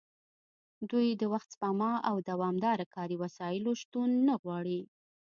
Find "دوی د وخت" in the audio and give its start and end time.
0.89-1.49